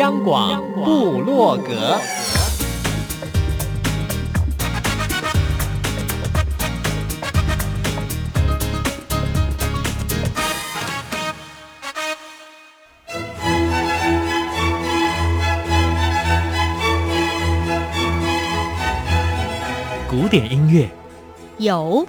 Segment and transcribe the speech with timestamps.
[0.00, 2.00] 央广布洛格，
[20.08, 20.88] 古典音乐。
[21.58, 22.06] 有，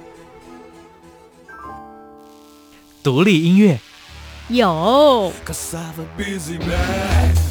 [3.04, 3.78] 独立音乐。
[4.48, 5.34] 有。
[6.58, 7.51] 民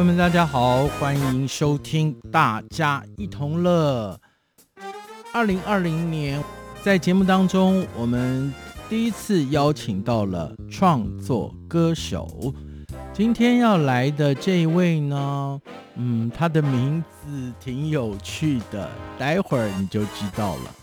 [0.00, 4.18] 朋友们，大家好，欢迎收听《大家一同乐》。
[5.30, 6.42] 二零二零年，
[6.82, 8.50] 在节目当中，我们
[8.88, 12.54] 第一次邀请到了创作歌手。
[13.12, 15.60] 今天要来的这一位呢，
[15.96, 20.79] 嗯，他的名字挺有趣的，待会儿你就知道了。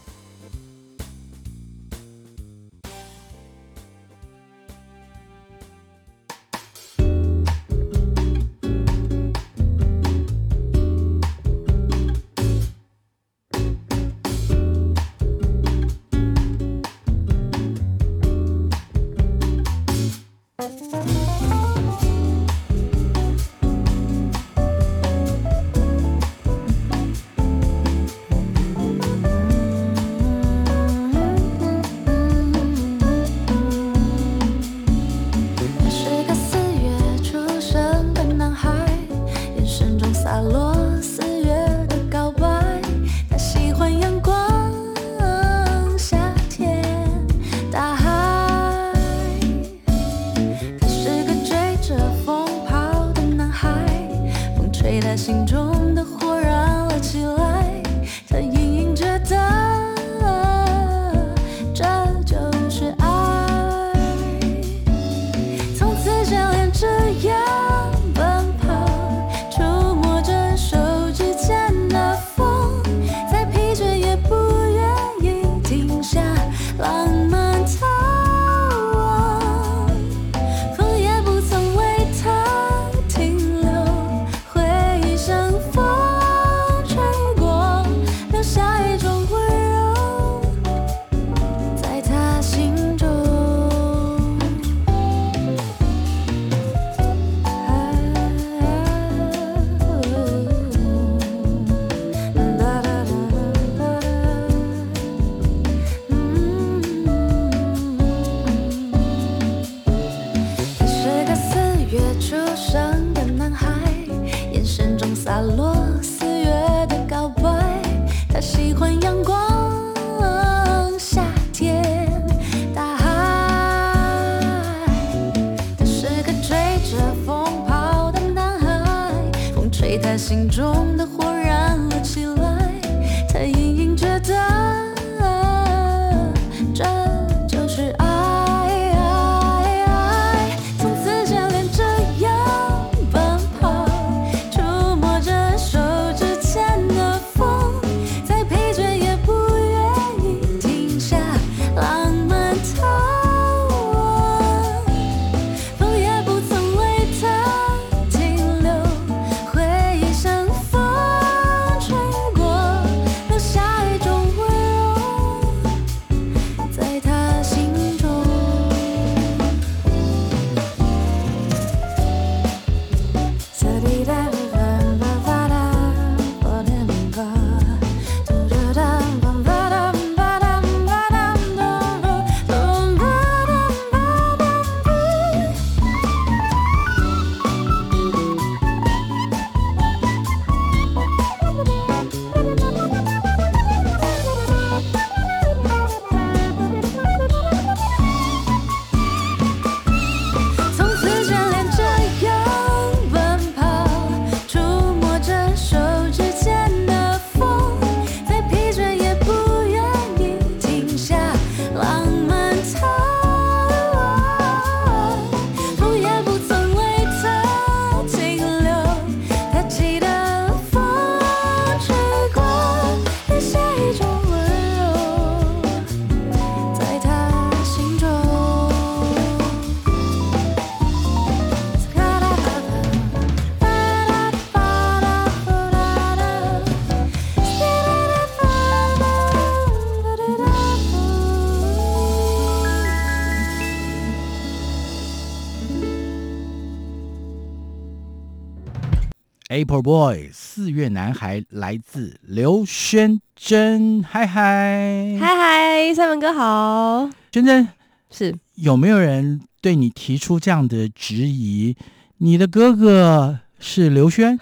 [249.50, 257.66] April Boy 四月男孩来自刘轩真，嗨嗨嗨嗨，三文哥好，轩真
[258.12, 261.78] 是有没有人对你提出这样的质疑？
[262.18, 264.38] 你的哥哥是刘轩？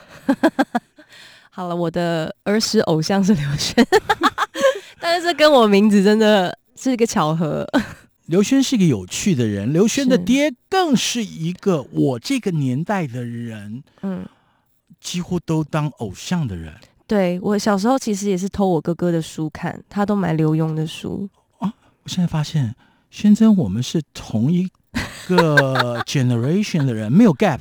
[1.51, 3.85] 好了，我的儿时偶像是刘轩，
[4.99, 7.67] 但是这跟我名字真的是一个巧合。
[8.25, 14.25] 刘轩是一个有趣的人，刘轩的爹更是一个我这个年代的人，嗯，
[15.05, 16.73] 几乎都当偶像的人。
[17.05, 21.29] 对，我小时候其实也是偷我哥哥的书看，他都买刘墉的书
[21.59, 21.71] 啊。
[22.01, 22.75] 我现在发现，
[23.11, 24.67] 先生我们是同一
[25.27, 27.59] 个 generation 的人，没有 gap。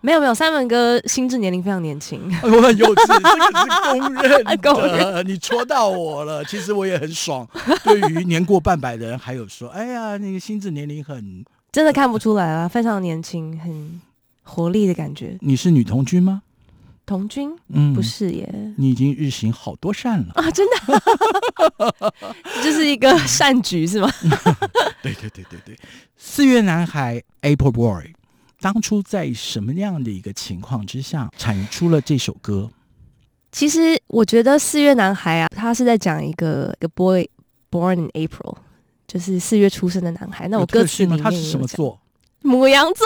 [0.00, 2.22] 没有没有，三文哥心智年龄非常年轻。
[2.44, 4.56] 我很幼稚，这个是公认的。
[4.62, 5.26] 公认。
[5.26, 7.44] 你戳到我了，其实我也很爽。
[7.82, 11.44] 对于年过半百的人，还有说，哎呀，那个心智年龄很……
[11.72, 14.00] 真的看不出来啊，非常年轻，很
[14.44, 15.36] 活力的感觉。
[15.40, 16.42] 你是女童军吗？
[17.10, 17.50] 童军？
[17.70, 18.48] 嗯，不是耶。
[18.76, 20.48] 你已经日行好多善了啊！
[20.52, 22.14] 真的，
[22.62, 24.08] 这是一个善举是吗？
[25.02, 25.76] 对对对对对，
[26.16, 28.12] 四月男孩 April Boy。
[28.60, 32.70] 当初在什么样的一个情况之下产出了这首歌？
[33.50, 37.28] 其实我觉得四月男孩啊，他是在讲一个一个 boy
[37.72, 38.56] born in April，
[39.08, 40.46] 就是四月出生的男孩。
[40.46, 41.98] 那我歌词里面他是什么座？
[42.42, 43.04] 母羊座。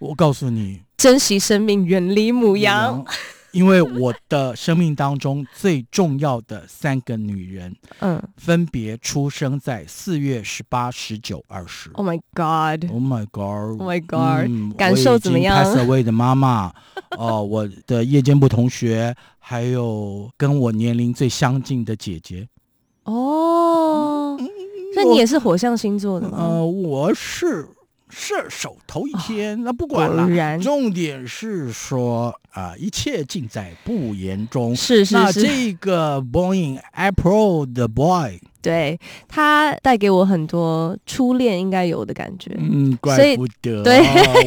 [0.00, 3.04] 我告诉你，珍惜生命，远离母羊。
[3.52, 11.90] 因为我的生命当中最重要的三个女人，嗯，分别出生在四月十八、十九、二十。
[11.94, 12.88] Oh my god!
[12.92, 13.80] Oh my god!
[13.80, 14.48] Oh my god!
[14.48, 16.72] 嗯、感受怎么样？Pass away 的妈妈，
[17.18, 22.48] 哦，我的夜间部同学，还有跟我年龄最相近的姐姐。
[23.02, 24.38] 哦，
[24.94, 26.38] 那你也是火象星座的吗？
[26.38, 27.68] 呃，我是。
[28.10, 30.58] 射手头一天，哦、那不管了。
[30.58, 34.74] 重点是说啊、呃，一切尽在不言中。
[34.74, 35.14] 是是是。
[35.14, 38.98] 那这个 Born in April 的 boy，对
[39.28, 42.56] 他带给我很多初恋应该有的感觉。
[42.58, 43.82] 嗯，怪不得。
[43.84, 44.00] 对，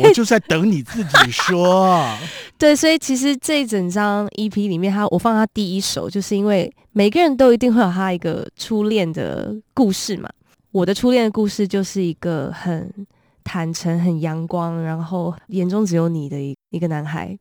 [0.04, 2.06] 我就在等你自己说。
[2.58, 10.30] 对，所以其实这一整张 EP 里面，他我放他第一首，就是因为每个人都一定会有他一个初恋的故事嘛。
[10.72, 12.92] 我的初恋的故事就是一个很。
[13.44, 17.38] 坦诚、很阳光，然后眼中只有你的一一个男孩。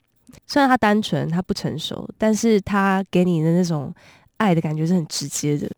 [0.46, 3.94] 虽然他单纯，他不成熟，但是他给你的那种
[4.38, 5.70] 爱的感觉是很直接的。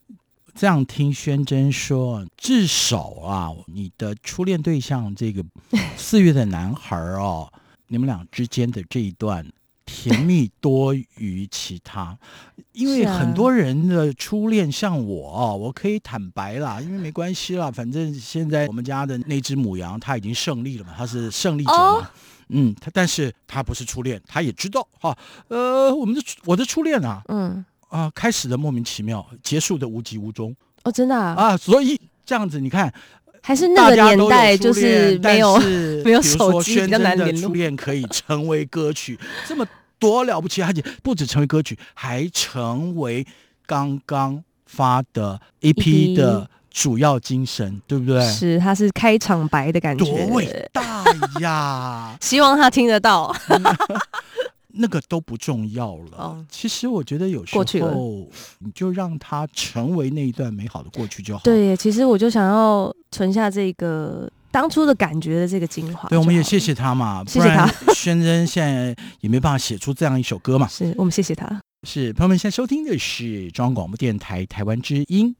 [0.54, 5.44] 这样听宣真说，至少啊，你的初恋对象这个
[5.96, 7.52] 四月的男孩哦，
[7.88, 9.44] 你们俩之间的这一段。
[9.86, 12.16] 甜蜜多于其他，
[12.72, 22.06] 因为很多人的初恋像我，我可以坦白啦，因为没关系啦，反正现在我们家的那只母羊它已经胜利了嘛，它是胜利者嘛，哦、
[22.48, 25.16] 嗯，它但是它不是初恋，他也知道哈，
[25.48, 27.64] 呃，我们的我的初恋啊，嗯。
[27.90, 32.92] 啊，开始的莫名其妙，结束的无疾无踪，哦，真的啊，啊，所以这样子你看。
[33.46, 35.58] 还是那个年代，就是没有
[36.02, 37.42] 没有手机，比较难联络。
[37.42, 39.66] 初恋可以成为歌曲， 这么
[39.98, 43.26] 多了不起，而且不止成为歌曲，还成为
[43.66, 48.26] 刚刚发的 EP 的主要精神，对不对？
[48.32, 51.04] 是，它是开场白的感觉，多伟大
[51.40, 52.16] 呀！
[52.22, 53.30] 希望他听得到。
[54.76, 56.18] 那个都不重要了。
[56.18, 58.28] 哦、其实我觉得有时候，
[58.58, 61.42] 你就让它成为那一段美好的过去就好。
[61.44, 66.08] 对，其实我就想要存下这个当初的感觉的这个精华。
[66.08, 67.66] 对，我们也谢谢他嘛，谢谢他。
[67.94, 70.66] 宣真现在也没办法写出这样一首歌嘛。
[70.72, 71.60] 是我们谢谢他。
[71.86, 75.36] 是朋友们现在收听的是中央广播电台台湾之音。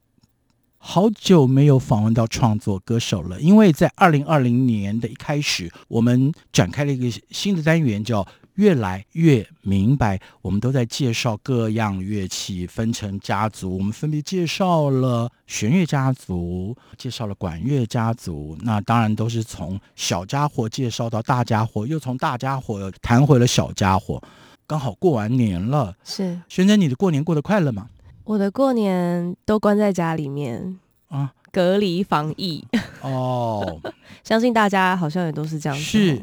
[0.78, 8.24] 好久没有访问到创作歌手了，因为在二零二零年的一开始，我们展开了一个新的单元，叫。
[8.54, 13.76] 越来越明白，我们都在介绍各样乐器，分成家族。
[13.76, 18.56] 我们分别介绍了弦乐家族，介绍了管乐家族。
[18.62, 24.22] 那当然都是从小家伙介绍到大家伙，又从大家伙谈回了小家伙。
[24.66, 26.40] 刚好过完年了，是。
[26.48, 27.88] 轩珍，你的过年过得快乐吗？
[28.22, 32.64] 我的过年都关在家里面啊，隔离防疫。
[33.02, 33.80] 哦，
[34.24, 35.84] 相信大家好像也都是这样子。
[35.84, 36.22] 是。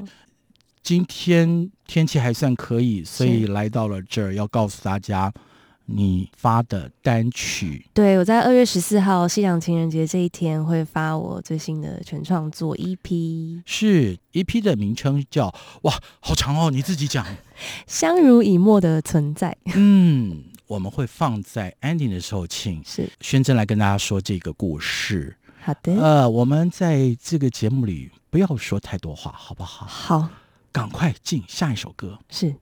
[0.83, 5.31] 今天天气还算可以，所以来到了这儿，要告诉大家
[5.85, 7.85] 你发的单曲。
[7.93, 13.61] 对，我在二月十四号西洋情人节这一天会发我最新的全创作 EP。
[13.65, 17.25] 是 EP 的名称叫哇，好长哦，你自己讲。
[17.85, 19.55] 相濡以沫的存在。
[19.75, 25.37] 嗯，我们会放在 ending 的时候，请是轩珍来跟大家说这个故事。
[25.61, 25.93] 好的。
[25.93, 29.85] 呃，我们在这个节目里不要说太多话，好不好？
[29.85, 30.29] 好。
[30.71, 32.19] 赶快进下一首歌。
[32.29, 32.55] 是。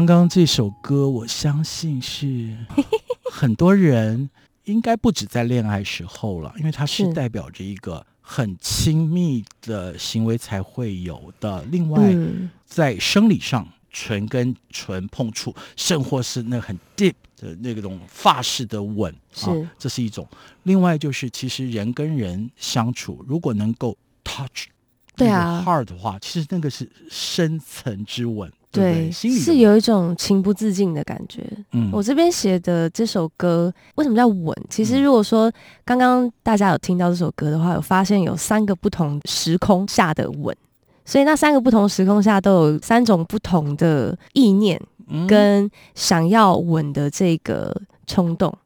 [0.00, 2.56] 刚刚这首歌，我相信是
[3.30, 4.30] 很多人
[4.64, 11.62] 应该不止在恋爱时候了，因为它是代表着一个很亲密的行为才会有的。
[11.64, 12.14] 另外，
[12.64, 20.26] 在生理上，唇跟唇碰触，甚或是那很 deep 的那种发式的吻，啊，这是一种。
[20.62, 24.68] 另外就是，其实人跟人相处，如果能够 touch。
[25.14, 31.44] 对啊，heart 的话，其实那个是深层之吻，对心里是有一种情不自禁的感觉。
[31.72, 34.56] 嗯，我这边写的这首歌为什么叫吻？
[34.68, 35.50] 其实如果说
[35.84, 40.56] 刚刚大家有听到这首歌的话，有发现有三个不同时空下的吻，
[41.04, 44.80] 所以那三个不同时空下都有三种不同的意念
[45.26, 48.56] 跟想要吻的这个冲动。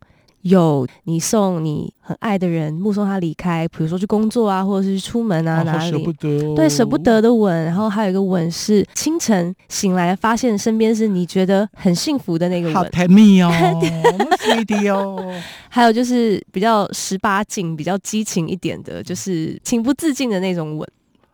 [0.45, 7.65] 有你送你很爱的人，目送他离开，比如说去工作啊，或者是出门啊，哪里舍不得，哦，对，舍不得的吻。
[7.65, 13.51] 然后还有一个吻是清晨醒来发现身边是你觉得很幸福的那个吻，好甜蜜哦，
[14.45, 15.33] sweetie 哦。
[15.71, 20.87] 还有就是比较十八禁、比较激情一点的，就是情不自禁的那种吻，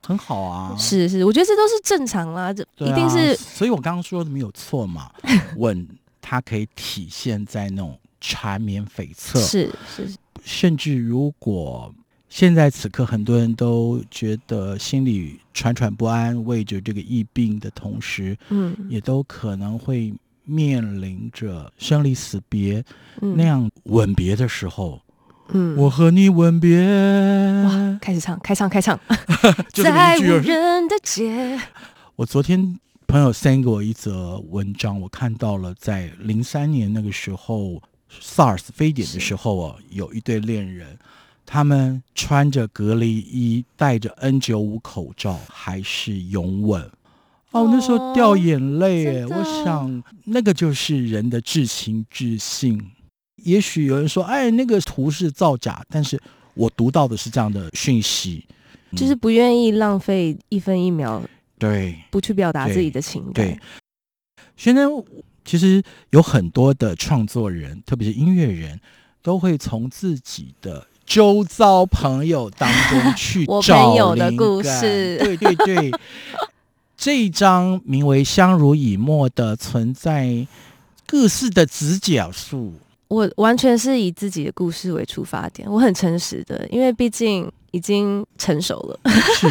[0.06, 0.72] 很好啊。
[0.78, 3.32] 是是，我觉得这都是正常啦，这一定是。
[3.32, 5.10] 啊、所以我刚刚说的没有错嘛，
[5.58, 5.84] 吻
[6.20, 7.98] 它可以体现在那种。
[8.20, 11.92] 缠绵悱恻是是，甚至如果
[12.28, 22.84] 现在此刻很多人都觉得心里喘喘不安，为着这个疫病的同时，嗯，也都可能会面临着生离死别、
[23.20, 25.00] 嗯、那样吻别的时候，
[25.48, 26.78] 嗯，我和你吻别，
[27.64, 28.98] 哇，开始唱，开唱，开唱，
[29.74, 31.58] 在无人的街。
[32.14, 37.82] 我昨天朋友 send 给我一则文章，我看到了，在零三年那个时候。
[38.20, 40.99] SARS 非典的时候哦，有一对恋人，
[41.46, 46.82] 他们穿着隔离衣，戴着 N 九五口罩，还是拥吻。
[47.52, 49.25] 哦，那时候掉眼泪。
[49.26, 52.90] 我想，那个就是人的至情至性。
[53.36, 56.20] 也许有人说，哎，那个图是造假，但是
[56.54, 58.46] 我读到的是这样的讯息，
[58.96, 61.23] 就是不愿意浪费一分一秒，
[61.58, 63.32] 对，不去表达自己的情感。
[63.32, 63.58] 对，
[64.56, 64.82] 现在。
[65.50, 68.80] 其实有很多的创作人，特别是音乐人，
[69.21, 75.19] 都会从自己的周遭朋友当中 去找朋友的故事。
[75.19, 75.91] 对对对，
[76.97, 80.47] 这一张名为《相濡以沫》的存在
[81.04, 82.75] 各式的直角数，
[83.08, 89.00] 我完全是以自己的故事为出发点，我很诚实的，因为毕竟已经成熟了。
[89.34, 89.49] 是，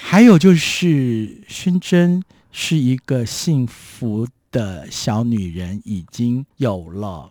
[0.00, 7.28] 还有就是薰珍是一个幸福的小女人已经有了，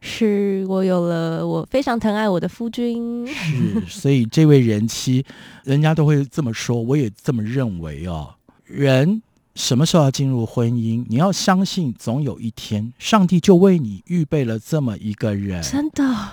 [0.00, 3.24] 是我有了，我非常疼爱我的夫君。
[3.28, 5.24] 是，所以这位人妻，
[5.62, 8.34] 人家都会这么说，我也这么认为哦。
[8.64, 9.22] 人
[9.54, 11.04] 什么时候要进入婚姻？
[11.08, 15.62] 你要相信，总有一天，上帝就为你预备了这么一个人。
[15.62, 16.32] 真的，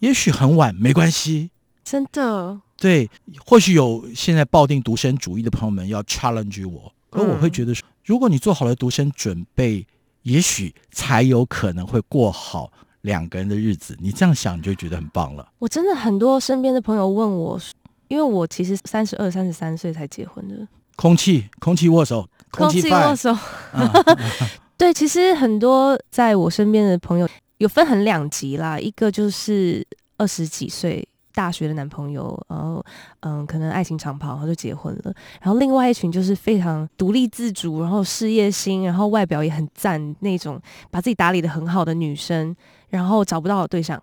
[0.00, 1.50] 也许很晚，没关系。
[1.84, 3.08] 真的，对，
[3.44, 6.92] 或许有现在抱定独身主义的朋友们要 challenge 我。
[7.08, 9.84] 可我会觉得说，如果你做好了独身准备，
[10.22, 13.96] 也许才有可能会过好两个人的日子。
[14.00, 15.46] 你这样想，你就觉得很棒了。
[15.58, 17.60] 我真的很多身边的朋友问我，
[18.06, 20.66] 因为我其实三十二、三十三岁才结婚的。
[20.94, 23.36] 空气，空气握手，空气握手。
[23.72, 23.90] 嗯、
[24.78, 29.84] 对，其实很多在我身边的朋友有分很两极啦，一个就是
[30.16, 31.06] 二十几岁。
[31.36, 32.82] 大学的男朋友，然后
[33.20, 35.12] 嗯，可能爱情长跑，然后就结婚了。
[35.42, 40.58] 然后另外一群就是非常独立自主，然后事业心，然后外表也很赞那种，
[40.90, 42.56] 把自己打理得很好的女生，
[42.88, 44.02] 然后找不到对象。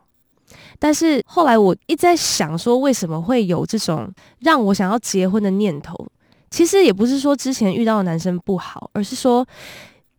[0.78, 4.08] 但是后来我一直在想，说为什么会有这种
[4.42, 5.96] 让我想要结婚的念头？
[6.52, 9.44] 其实也不是说之前遇到的男生不好，而是说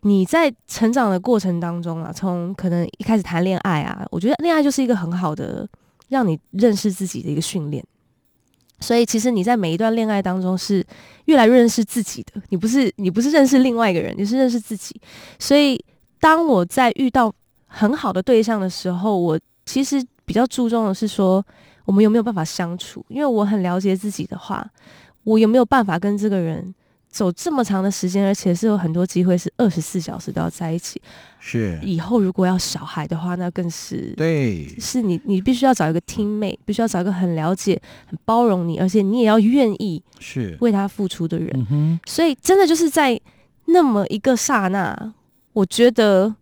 [0.00, 5.68] 你在成长的过程当中啊，从可能一开始谈恋爱啊，我觉得恋爱就是一个很好的。
[6.08, 7.84] 让你认识自己的一个训练，
[8.80, 10.84] 所以其实你在每一段恋爱当中是
[11.24, 12.40] 越来越认识自己的。
[12.50, 15.00] 你不是你不是认识另外一个人，你是认识自己。
[15.38, 15.82] 所以
[16.20, 17.34] 当我在遇到
[17.66, 21.44] 很好的对象的时候，我其实比较注重的是说，
[21.84, 23.04] 我们有没有办法相处。
[23.08, 24.70] 因为我很了解自己的话，
[25.24, 26.74] 我有没有办法跟这个人
[27.14, 31.00] 走这么长的时间，而且是有很多机会是二十四小时都要在一起。
[31.38, 34.66] 是以后如果要小孩的话，那更是对。
[34.80, 41.66] 是你你必须要找一个 teammate，必须要找一个很了解、很包容你，而且你也要愿意是为他付出的人。
[41.70, 42.00] 嗯。
[42.04, 43.20] 所以真的就是在
[43.66, 45.14] 那么一个刹那，
[45.52, 46.34] 我觉得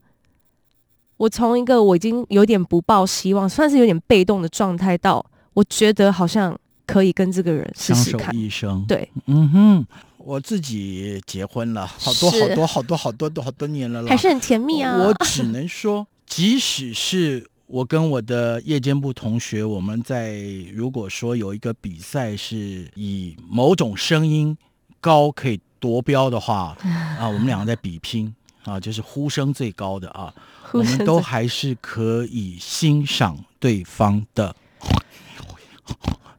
[1.19, 8.27] 我从一个我已经有点不抱希望，算是有点被动的状态，到我觉得好像可以跟这个人试试看。
[8.27, 8.85] 相守一生。
[8.89, 9.87] 对，嗯哼。
[10.25, 14.97] 我自己结婚了好多好多好多好多多好多年了啦，还是很甜蜜啊！
[14.97, 20.39] 我只能说， 即使是我跟我的夜间部同学，我们在
[20.73, 24.57] 如果说有一个比赛是以某种声音
[25.01, 26.77] 高可以夺标的话
[27.19, 28.33] 啊，我们两个在比拼
[28.65, 30.33] 啊，就是呼声最高的啊，
[30.73, 34.55] 我们都还是可以欣赏对方的，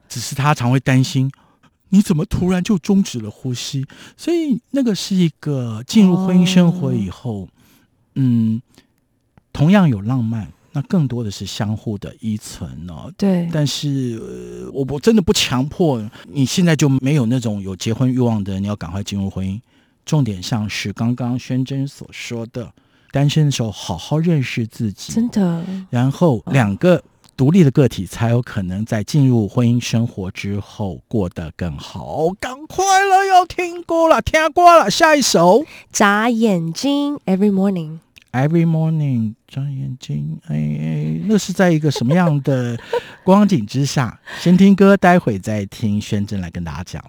[0.08, 1.30] 只是他常会担心。
[1.94, 3.86] 你怎么突然就终止了呼吸？
[4.16, 7.48] 所以那个是一个进入婚姻生活以后，哦、
[8.16, 8.60] 嗯，
[9.52, 13.12] 同样有浪漫，那更多的是相互的依存哦。
[13.16, 19.60] 对，但是、呃、我我真的不强迫你现在就没有那种有结婚欲望的人，你要赶快进入婚姻。
[20.04, 22.72] 重点像是刚刚宣真所说的，
[23.12, 27.00] 单身的时候好好认识自己，真的，然后两个。
[27.36, 32.28] 独立的个体才有可能在进入婚姻生活之后过得更好。
[32.38, 35.64] 赶快了，要听歌了，听歌了，下一首。
[35.90, 42.78] 眨眼睛，Every morning，Every morning，眨眼睛，哎哎，那是在一个什么样的
[43.24, 44.20] 光景之下？
[44.40, 47.04] 先听歌，待会再听宣真来跟大家讲。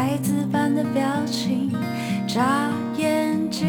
[0.00, 1.70] 孩子般的表情，
[2.26, 3.68] 眨眼睛，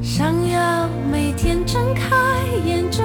[0.00, 2.14] 想要每天睁开
[2.64, 3.02] 眼就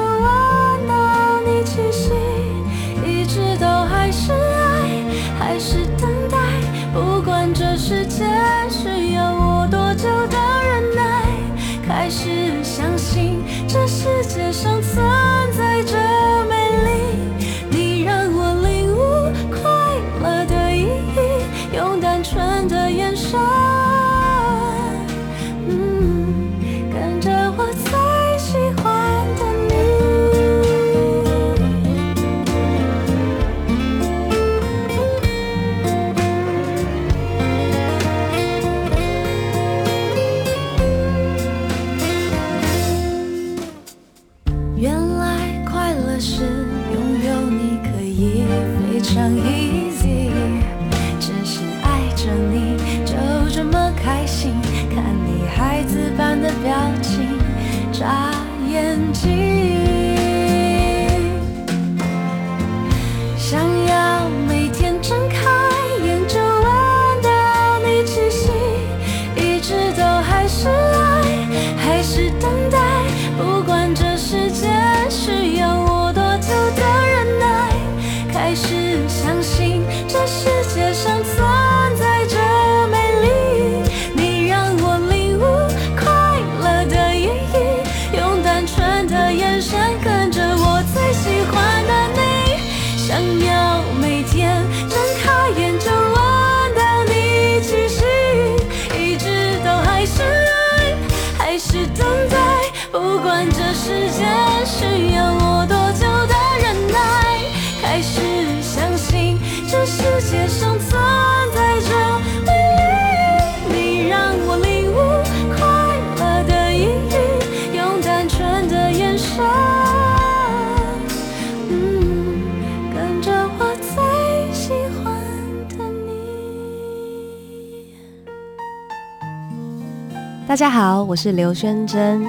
[130.58, 132.26] 家好，我是刘宣真。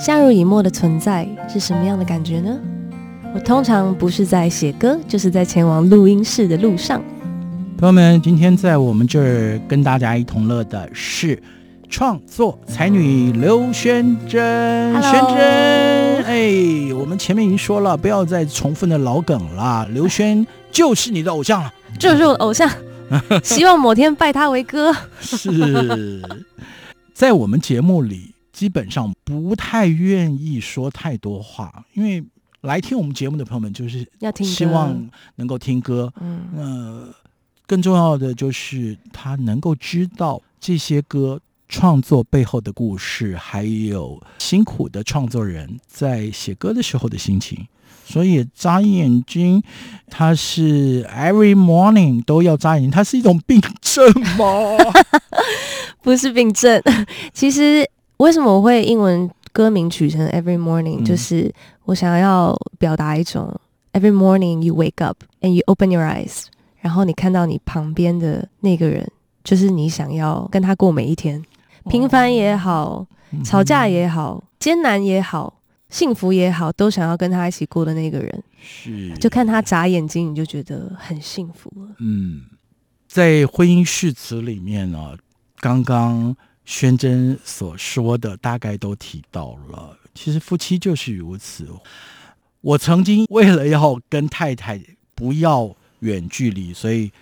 [0.00, 2.58] 相濡以沫的存在是什么样的感觉呢？
[3.32, 7.00] 我通常不是在写歌，就是在前往录音室的路上。
[7.78, 11.40] 朋友们，今天在我们这儿跟大家一同乐的是
[11.88, 15.00] 创作才女刘宣真。
[15.00, 19.86] Hello 宣真，哎，我们前面已经说了，不要再重复的老梗了。
[19.92, 22.68] 刘轩就是你的偶像了，就是我的偶像，
[23.44, 24.92] 希望某天拜他为哥。
[25.20, 26.20] 是。
[27.22, 32.20] 在我们节目里，基本上不太愿意说太多话，因为
[32.62, 36.12] 来听我们节目的朋友们就是要听，希望能够听歌。
[36.20, 37.14] 嗯，呃，
[37.64, 47.68] 更重要的就是他能够知道这些歌创作背后的故事，还有辛苦的创作人在写歌的时候的心情。
[48.12, 49.62] 所以眨眼睛，
[50.10, 54.04] 它是 every morning 都要眨眼睛，它是一种病症
[54.36, 54.76] 吗？
[56.04, 56.82] 不是病症。
[57.32, 61.50] 其实为什么我会英文歌名取成 every morning，、嗯、就是
[61.86, 63.50] 我想要表达一种
[63.94, 66.42] every morning you wake up and you open your eyes，
[66.80, 69.08] 然后你看到你旁边的那个人，
[69.42, 71.42] 就是你想要跟他过每一天，
[71.88, 73.06] 平凡也好，
[73.42, 75.54] 吵架也好，艰难也好。
[75.92, 81.94] 幸福也好，都想要跟他一起过的那个人，是就看他眨眼睛，你就觉得很幸福了。
[81.98, 82.44] 嗯，
[83.06, 85.18] 在婚姻誓词里面呢、啊，
[85.60, 89.94] 刚刚宣真所说的大概都提到了。
[90.14, 91.68] 其实夫妻就是如此。
[92.62, 94.82] 我曾经为了要跟太太
[95.14, 97.12] 不要远距离，所以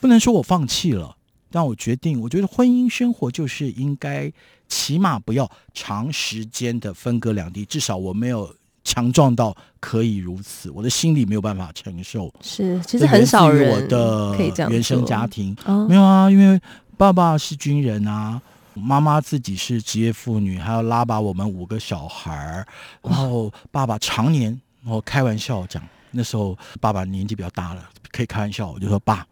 [0.00, 1.14] 不能说我放弃了，
[1.50, 4.32] 但我决定，我觉得婚姻生活就是应该。
[4.74, 12.28] 起码不要长时间的分隔两地，至少我没有强壮到可以如此，我的心里没有办法承受。
[12.40, 14.36] 是，其实很少人我的。
[14.68, 15.56] 原生家庭
[15.88, 16.60] 没有啊，因为
[16.96, 18.42] 爸爸是军人啊，
[18.74, 22.66] 妈妈自己是职业妇女，还要拉拔我们五个小孩儿，
[23.02, 29.24] 然后爸爸常年，我开玩笑讲，那时候爸爸年纪比较大了，可以开玩笑，我就说爸，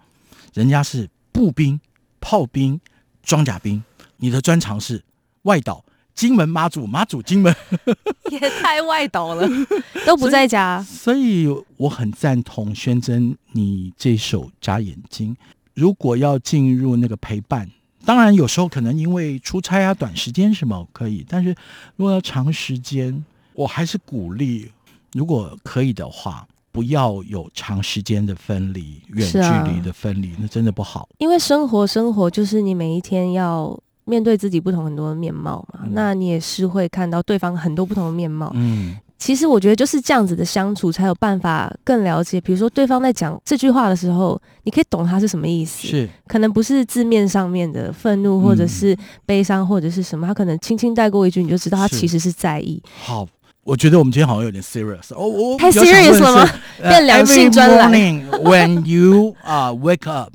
[0.55, 1.81] 人家是步兵、
[2.20, 2.81] 炮兵、
[3.24, 3.83] 装甲兵，
[4.18, 5.02] 你的专长是。
[5.42, 7.55] 外岛，金门妈祖，妈祖金门，
[8.31, 9.48] 也太外岛了，
[10.07, 10.83] 都不在家。
[10.83, 15.35] 所以，所以我很赞同宣真你这首《眨眼睛》。
[15.74, 17.68] 如果要进入那个陪伴，
[18.05, 21.55] 当然有时候可能因为出差啊、短时间什么可以，但是
[21.96, 23.24] 如果要长时间，
[23.55, 24.70] 我还是鼓励，
[25.12, 29.38] 如果可以的话，不要有长时间的分离、远距
[29.72, 31.09] 离的分离，啊、那真的不好。
[31.18, 33.78] 因为生活，生活就是你每一天要。
[34.04, 38.50] 面对自己不同很多的面貌嘛，嗯，那你也是会看到对方很多不同的面貌。
[38.54, 42.40] 嗯，其实我觉得就是这样子的相处，才有办法更了解。
[42.40, 45.86] 比如说对方在讲这句话的时候，你可以懂他是什么意思。
[45.86, 52.82] 是，可能不是字面上面的愤怒，或者是悲伤，或者是什么，他可能轻轻带过一句，你就知道他其实是在意。
[53.04, 53.24] 好，
[53.62, 56.50] 我觉得我们今天好像有点 serious 哦，我太 serious 了吗？
[56.82, 57.92] 变良性专栏。
[57.92, 60.32] Every morning when you 啊 wake up。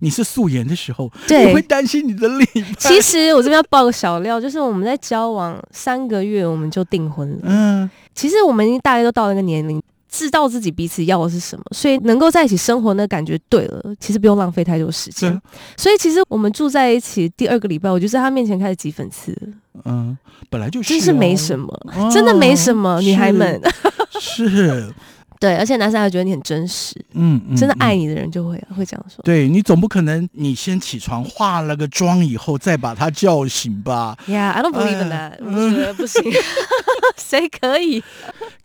[0.00, 2.74] 你是素颜的时候，对，我会担心你的另一半。
[2.78, 7.38] 其实我这边要爆个小料，就是我们在交往三个月，我们就订婚了。
[7.44, 13.94] 嗯，其实我们已经大概都到那个年龄，知道自己彼此要的是什么，所以能够在一起生活，那感觉对了。
[14.00, 15.40] 其实不用浪费太多时间。
[15.76, 19.36] 所以其实我们住在一起第二个礼拜，我就在他面前开始挤粉刺。
[19.84, 23.60] 嗯，本来就是、哦，真是没什么，哦、真的没什么，女孩们
[24.18, 24.92] 是。
[25.40, 29.22] 是对，而且男生还觉得你很真实，嗯，嗯，真的爱你的人就会、嗯、会这样说。
[29.24, 36.22] 对，你总不可能你先起床化了个妆以后再把他叫醒吧？Yeah, I don't believe in that、不行，
[37.16, 38.04] 谁可以？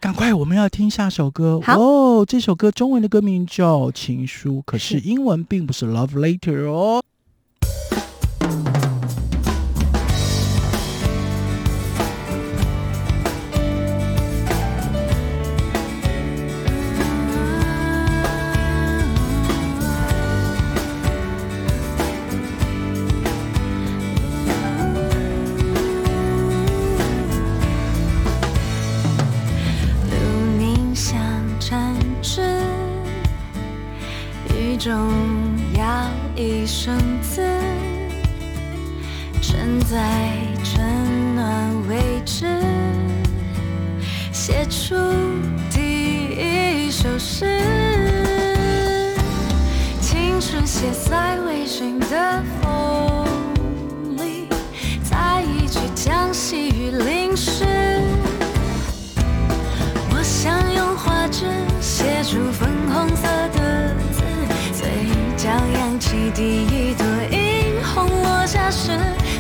[0.01, 1.61] 赶快，我们要听下首歌。
[1.67, 7.01] 哦，这首歌中文的歌名叫《情书》，可是英文并不是 Love Letter 哦。
[34.85, 34.93] 重
[35.73, 35.83] 要
[36.35, 37.41] 一生子，
[39.41, 39.97] 正在
[40.63, 42.45] 春暖未知，
[44.31, 44.93] 写出
[45.71, 45.79] 第
[46.35, 47.59] 一首诗，
[50.01, 53.25] 青春写在微醺的风
[54.17, 54.47] 里，
[55.03, 57.65] 在一曲将细雨淋湿，
[60.11, 61.45] 我想用画纸
[61.81, 63.44] 写出粉红色。
[65.45, 68.89] 当扬起第一朵樱红落下时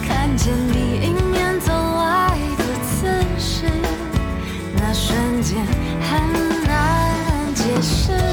[0.07, 3.07] 看见你迎面走来的姿
[3.39, 3.65] 势
[4.75, 5.65] 那瞬间
[6.01, 8.24] 很难解释。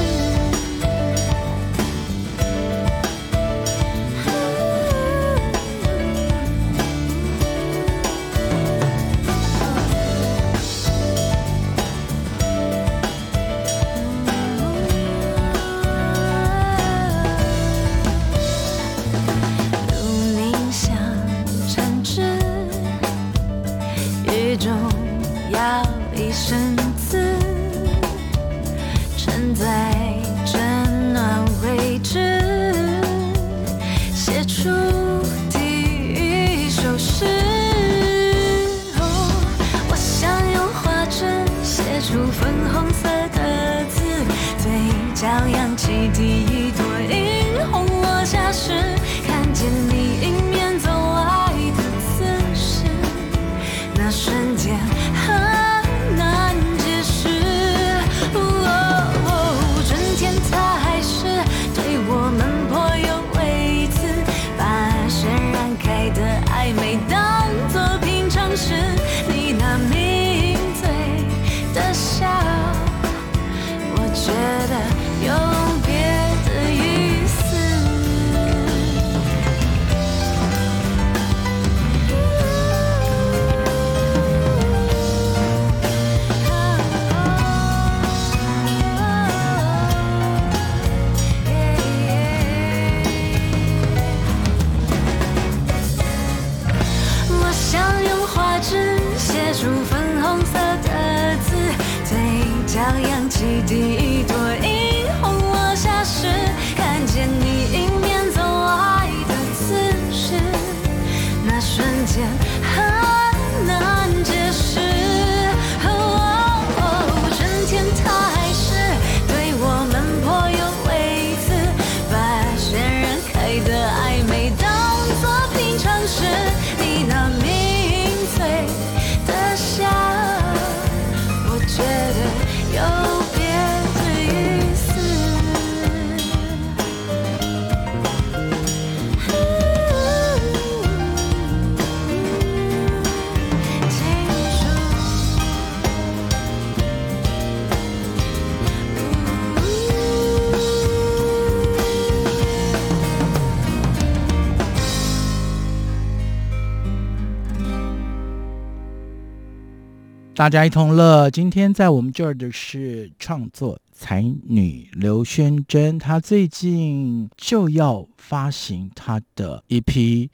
[160.43, 161.31] 大家一同乐。
[161.31, 170.29] 今天在我们这儿的是创作才女刘宣珍，她最近就要发行她的一批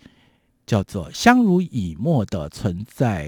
[0.66, 3.28] 叫做《相濡以沫的存在》。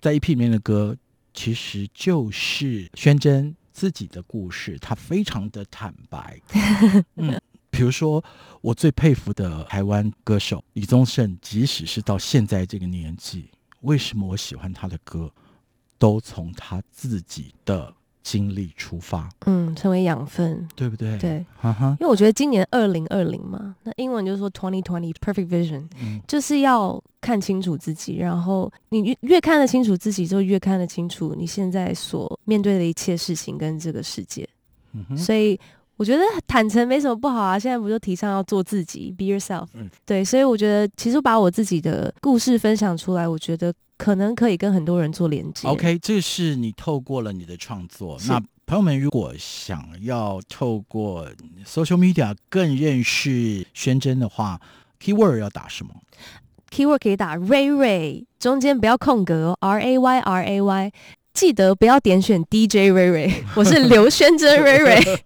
[0.00, 0.96] 在 EP 里面的歌，
[1.34, 6.40] 其实就是宣珍自己的故事，她非常的坦白。
[7.16, 7.36] 嗯，
[7.70, 8.24] 比如说
[8.60, 13.50] 我最佩服的台湾歌手李宗盛，即使是到现在这个年纪，
[13.80, 15.28] 为什么我喜欢他的歌？
[15.98, 21.16] 都从他自己的经历出发，嗯，成为养分，对不对？
[21.18, 21.96] 对，哈哈。
[22.00, 34.48] 因为我觉得今年二零二零嘛，那英文就是说 twenty twenty perfect vision，嗯，就是要看清楚自己，然后你越越看得清楚自己，就越看得清楚你现在所面对的一切事情跟这个世界。
[35.16, 35.56] 所以
[35.96, 37.56] 我觉得坦诚没什么不好啊。
[37.56, 43.72] 现在不就提倡要做自己，be yourself，嗯，对，所以我觉得其实把我自己的故事分享出来，我觉得。
[43.96, 45.66] 可能可以跟很多人做连接。
[45.68, 48.18] OK，这是你透过了你的创作。
[48.28, 51.28] 那朋友们如果想要透过
[51.64, 54.60] social media 更认识宣真的话
[55.00, 55.94] ，keyword 要打什么
[56.70, 60.92] ？keyword 可以打 Ray Ray，中间不要空格哦，R A Y R A Y。
[61.36, 65.18] 记得不要点选 DJ Ray Ray， 我是刘轩珍 Ray Ray。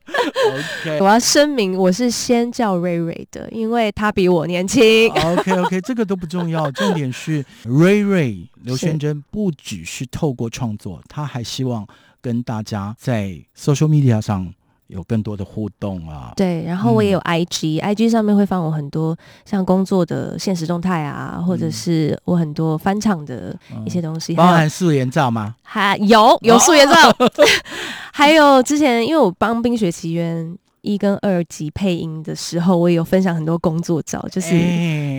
[0.84, 5.08] OK， 我要声明，我是先叫 Ray Ray 的，因为他比我年轻。
[5.08, 11.86] OK OK，这个都不重要，重点是 Ray Ray 刘轩真不只是透过创作，他还希望
[12.20, 14.52] 跟大家在 social media 上。
[14.90, 25.54] 有更多的互动啊，对，然后我也有 IG，IG、嗯、IG 上面会放我很多像工作的现实动态啊，嗯、或者是我很多翻唱的一些东西，嗯、包含素颜照吗？
[25.62, 27.30] 还有有素颜照，哦、
[28.12, 30.44] 还有之前因为我帮《冰雪奇缘》
[30.80, 34.54] 一跟二集配音的时候，我也有分享很多工作照，就是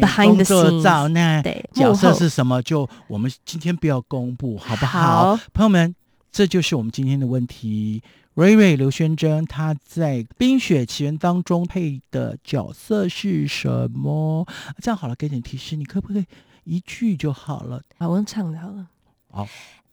[0.02, 2.62] behind the scenes，工作照，那对角色是什么？
[2.64, 5.36] 就我们今天不要公布，好不好？
[5.36, 5.96] 好朋友们，
[6.32, 8.02] 这就是我们今天的问题。
[8.34, 14.48] 瑞瑞刘轩珍，他在《冰雪奇缘》当中配的角色是什么？
[14.82, 16.26] 这样好了，给点提示，你可不可以
[16.64, 17.82] 一句就好了？
[17.98, 18.88] 啊，我用唱的好了。
[19.30, 19.46] 好，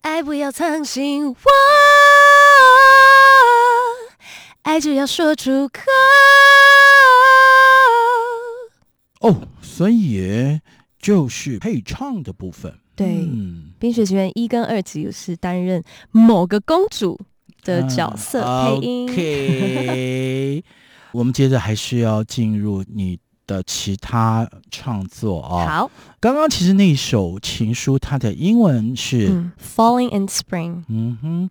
[0.02, 1.36] 爱不要藏心窝，
[4.62, 5.82] 爱就要说出口。
[9.20, 10.60] 哦，所以
[11.00, 12.78] 就是配唱的部分。
[12.94, 15.82] 对，嗯，《冰雪奇缘》一跟二集是担任
[16.12, 17.18] 某个公主
[17.64, 19.10] 的角色配音。
[19.10, 20.64] OK，
[21.12, 25.66] 我们接着还是要进入你的其他创作啊。
[25.66, 25.90] 好，
[26.20, 30.84] 刚刚其实那首情书，它的英文是、嗯、Falling in Spring。
[30.88, 31.50] 嗯哼。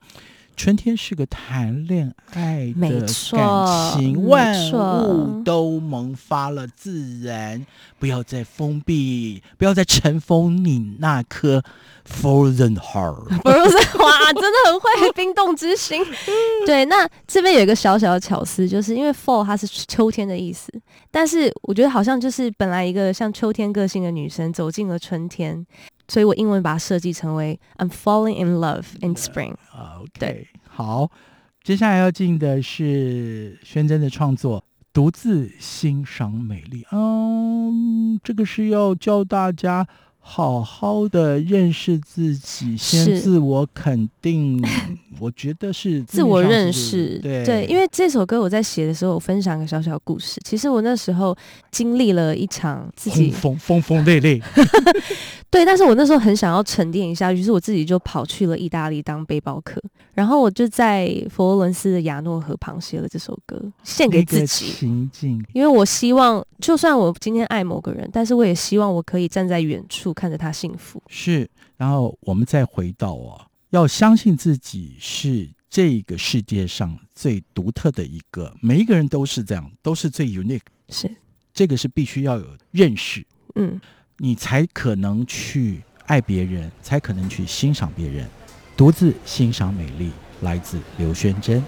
[0.57, 7.63] 春天是个谈恋爱的感情，万物都萌发了自然，
[7.99, 11.63] 不要再封闭，不要再尘封你那颗
[12.09, 13.29] frozen heart。
[13.43, 16.03] frozen 哇，真的很会冰冻之心。
[16.65, 20.73] 对，那这边有一个小小的巧思，就是因为 fall 它是秋天的意思，
[21.11, 25.65] 但是我觉得好像就是本来一个像秋天个性的女生走进了春天。
[26.07, 29.55] 所以我英文把它设计成为 I'm falling in love in spring。
[29.73, 31.09] OK，对，好，
[31.63, 36.85] 接下来要进的是宣真的创作，独自欣赏美丽。
[36.91, 39.87] 嗯，这个是要教大家。
[40.29, 44.61] 好好的认识自己，先自我肯定。
[45.19, 47.65] 我觉得是自我认识，对对。
[47.65, 50.39] 因为这首歌我在写的时候，我分享一个小小故事。
[50.43, 51.35] 其实我那时候
[51.71, 54.39] 经历了一场自己轰轰轰轰烈烈，
[55.49, 55.65] 对。
[55.65, 59.81] 但是我那时候很想要沉淀一下，于是我自己就跑去了意大利当背包客，
[60.13, 64.71] 然后我就在佛罗伦斯的亚诺河旁写了这首歌，献给自己。
[64.71, 70.13] 情境，因为我希望，就算我今天爱某个人，但是我也希望我可以站在远处。
[70.17, 71.47] 看着他幸福是，
[71.77, 80.61] 然后我们再回到啊，要相信自己是这个世界上最独特的一个，每一个人都是这样，都是最 unique。
[80.89, 81.07] 是，
[81.53, 83.79] 这个是必须要有认识，嗯，
[84.17, 88.27] 你才可能去爱别人，才可能去欣赏别人。
[88.75, 90.11] 独自欣赏美丽，
[90.41, 91.63] 来自刘轩珍。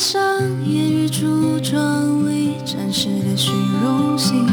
[0.00, 0.18] 上
[0.66, 3.52] 言语橱窗里展示的虚
[3.84, 4.46] 荣心，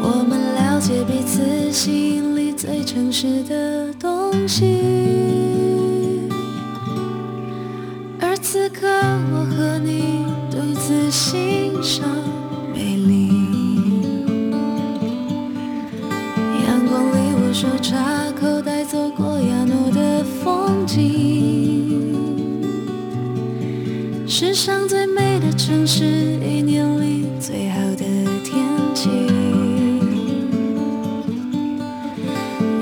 [0.00, 4.64] 我们了解彼此心里最诚实的东西，
[8.18, 8.88] 而此刻
[9.30, 12.08] 我和你独自欣赏
[12.74, 13.28] 美丽。
[16.64, 17.98] 阳光里我手插
[24.34, 26.06] 世上最美的城市，
[26.40, 28.06] 一年里最好的
[28.42, 29.10] 天气。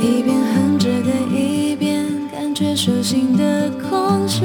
[0.00, 4.44] 一边哼着歌，一边感觉手心的空虚。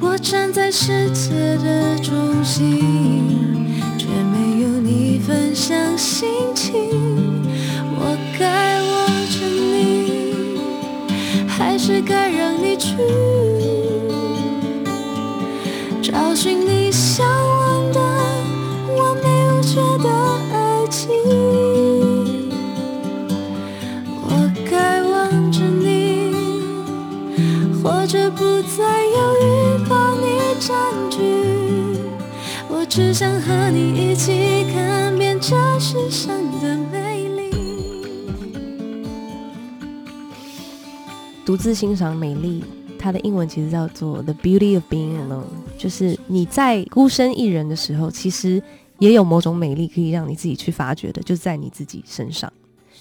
[0.00, 3.27] 我站在世界的中心。
[32.88, 35.38] 只想和你一起看遍。
[35.38, 37.50] 这世上的美丽，
[41.44, 42.64] 独自欣赏美丽。
[42.98, 45.44] 它的英文其实叫做 The Beauty of Being Alone，
[45.78, 48.60] 就是你在孤身一人的时候，其实
[48.98, 52.52] 也有某种美丽可以让你自己去发掘的，就在你自己身上。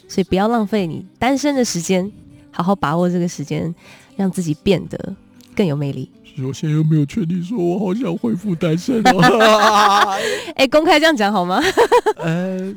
[0.08, 2.12] 所以不要浪费你单身的时间，
[2.52, 3.74] 好好把握这个时间，
[4.16, 5.16] 让自己变得
[5.56, 6.12] 更有魅力。
[6.46, 10.18] 我现在又没有确定，说我好想恢复单身哦。
[10.56, 11.62] 哎、欸，公开这样讲好吗？
[12.18, 12.74] 呃，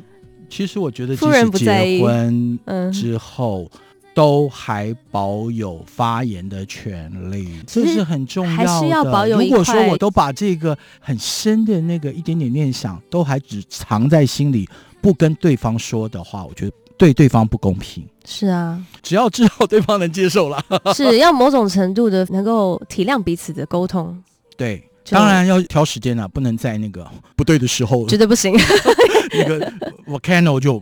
[0.49, 1.57] 其实我觉得，夫人不。
[1.57, 2.59] 结婚
[2.91, 3.69] 之后，
[4.13, 8.67] 都还保有发言的权利，这是很重要的。
[8.67, 9.39] 还是要保有。
[9.39, 14.67] 如果说我都把这个很深的那个一点点念想，都还只藏在心里，
[15.01, 16.71] 不跟对方说的话，我觉得。
[17.01, 24.23] 对对方不公平，是啊，只要知道对方能接受了， 是要某种程度的能够体谅彼此的沟通。
[24.55, 28.53] 对，当然要挑时间了，不能在那个不对的时候，绝对不行。
[29.33, 29.73] 那个
[30.05, 30.75] 我 volcano 就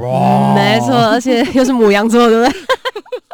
[0.00, 2.60] 哇，没错，而且又是母羊座，对不对？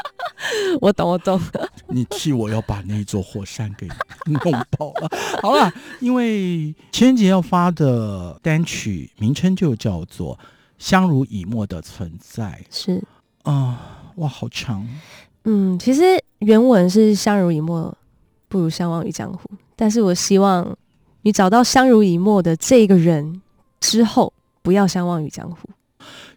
[0.82, 1.40] 我懂，我懂。
[1.86, 3.86] 你替我要把那座火山给
[4.26, 5.08] 弄爆了。
[5.40, 10.36] 好了，因为情人节要发的单曲名称就叫做。
[10.82, 12.96] 相濡以沫的存在是
[13.44, 13.78] 啊、呃，
[14.16, 14.84] 哇，好长。
[15.44, 16.02] 嗯，其实
[16.40, 17.96] 原文是相濡以沫，
[18.48, 19.38] 不如相忘于江湖。
[19.76, 20.76] 但是我希望
[21.20, 23.40] 你找到相濡以沫的这个人
[23.78, 25.56] 之后，不要相忘于江湖。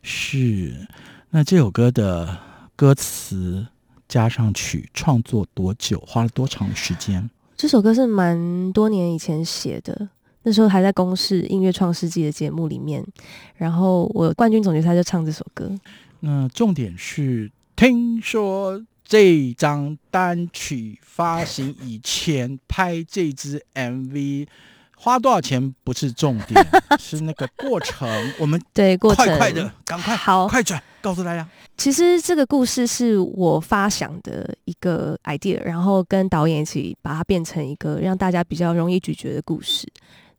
[0.03, 0.87] 是，
[1.31, 2.37] 那这首歌的
[2.75, 3.65] 歌词
[4.07, 5.99] 加上曲创作多久？
[6.05, 7.27] 花了多长的时间？
[7.57, 10.09] 这首歌是蛮多年以前写的。
[10.45, 13.03] 那时候还在公视音乐创世纪的节目里面，
[13.55, 15.71] 然后我冠军总决赛就唱这首歌。
[16.19, 24.47] 那重点是，听说这张单曲发行以前拍这支 MV
[24.95, 26.65] 花多少钱不是重点，
[26.99, 28.07] 是那个过程。
[28.39, 31.47] 我们 对过程快快的，赶快好快转告诉大家。
[31.77, 39.87] 其实这个故事是我发想的一个 idea，然后跟导演一起把它变成一个让大家比较容易咀嚼的故事。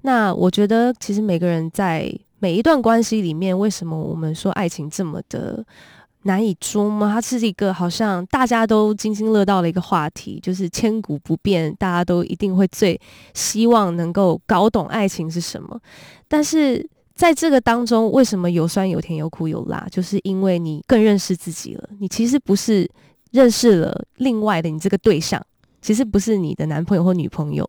[0.07, 5.67] 那我觉得，其实每个人在每一段关系里面，为什么我们说爱情这么的
[6.23, 7.09] 难以捉摸？
[7.09, 13.01] 它是一个好像大家都津津乐道的一个话题，就是千古不变，大家都一定会最
[13.35, 15.77] 希望能够搞懂爱情是什么。
[16.29, 19.89] 但是在这个当中，为什么有酸有甜有苦有辣？
[19.91, 21.89] 就是因为你更认识自己了。
[21.99, 22.89] 你其实不是
[23.33, 25.45] 认识了另外的你这个对象，
[25.83, 27.69] 其实不是你的男朋友或女朋友。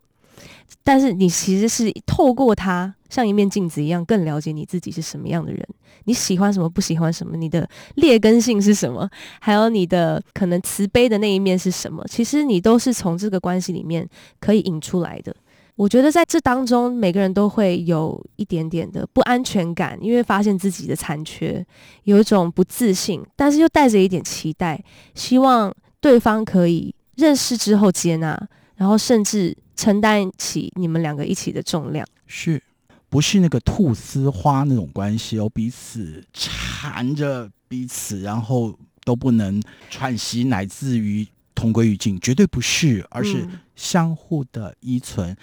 [0.83, 5.67] 但是你其实是透过他，像一面镜子一样，更了解你自己是什么样的人，
[6.05, 9.09] 你喜欢什么，不喜欢什么，你的劣根性是什么，
[9.41, 14.07] 还有你的可能慈悲的那一面是什么，其实你都是从这个关系里面
[14.39, 15.35] 可以引出来的。
[15.75, 21.65] 我觉得在这当中，每个人都会有一点点的不安全感，因为发现自己的残缺，
[22.03, 24.81] 有一种不自信，但是又带着一点期待，
[25.15, 29.53] 希望对方可以认识之后接纳，然后甚至。
[29.77, 32.61] 承担起你们两个一起的重量，是
[33.07, 35.47] 不是那个菟丝花那种关系哦？
[35.47, 41.25] 彼此缠着彼此，然后都不能喘息，乃至于
[41.55, 45.31] 同归于尽，绝对不是，而是相互的依存。
[45.31, 45.37] 嗯、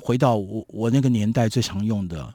[0.00, 2.32] 回到我我那个年代最常用的，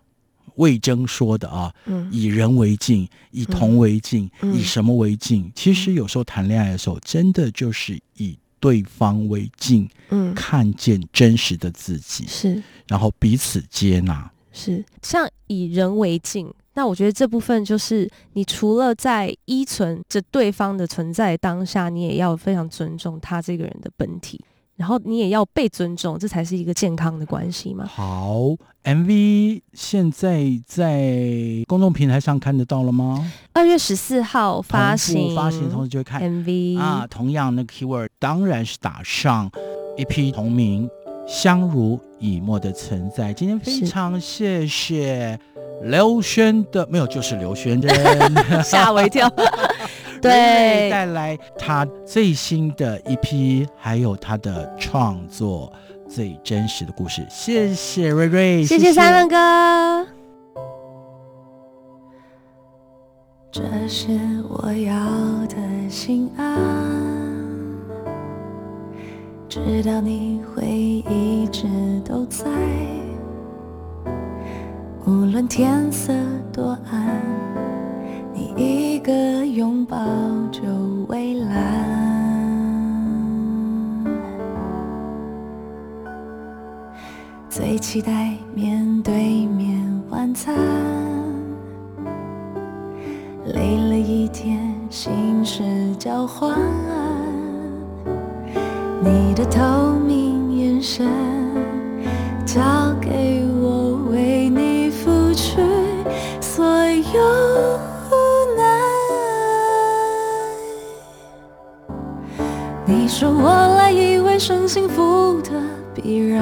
[0.56, 5.52] 魏征说的啊，嗯，以人为镜，以铜为镜，嗯、以什么为镜？
[5.56, 16.50] 其实有时候谈恋爱的时候，真的就是以对方为镜，嗯，看见真实的自己，是，然后彼此接纳，是像以人为镜。
[16.76, 24.40] 那我觉得这部分就是，你除了在依存着对方的存在当下，你也要非常尊重他这个人的本体。
[24.76, 27.86] 然后你也要被尊重，这才是一个健康的关系嘛。
[27.86, 33.32] 好，MV 现在在公众平台上看得到了吗？
[33.54, 37.06] 二月十四号发行，发行同时就会看 MV 啊。
[37.08, 39.50] 同样那 keyword 当然是打上
[39.96, 40.88] 一批同名
[41.28, 43.32] 《相濡以沫的存在》。
[43.34, 45.40] 今天非常谢谢
[45.84, 47.90] 刘轩的，没有就是刘轩的，
[48.64, 49.30] 吓我一跳。
[50.22, 55.72] 对，带来他最新的一批，还有他的创作
[56.08, 57.26] 最真实的故事。
[57.30, 60.08] 谢谢瑞瑞，谢谢三文哥。
[63.52, 64.08] 这是
[64.50, 64.96] 我要
[65.48, 65.58] 的
[65.90, 66.58] 心安，
[69.50, 71.68] 知道你会一直
[72.04, 72.46] 都在，
[75.06, 76.14] 无论天色
[76.52, 77.22] 多暗。
[78.34, 79.98] 你一个拥抱
[80.52, 80.62] 就
[81.08, 81.60] 蔚蓝，
[87.50, 90.56] 最期待面对面晚餐，
[93.46, 95.64] 累了一天心事
[95.98, 96.58] 交换，
[99.04, 101.06] 你的透明眼神
[102.46, 102.62] 交
[103.00, 103.12] 给
[113.46, 115.52] 我来以为生幸福的
[115.94, 116.42] 必然，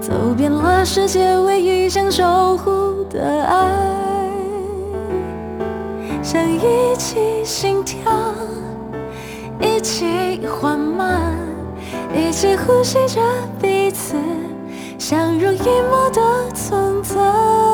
[0.00, 4.30] 走遍了世界，唯一想守护的爱，
[6.22, 8.10] 想一起心跳，
[9.60, 11.36] 一起缓慢，
[12.16, 13.20] 一起呼吸着
[13.60, 14.16] 彼此
[14.98, 16.22] 相濡以沫的
[16.54, 17.73] 存在。